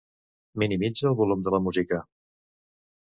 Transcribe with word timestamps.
Minimitza 0.61 1.05
el 1.09 1.17
volum 1.19 1.43
de 1.49 1.53
la 1.57 1.59
música. 1.67 1.99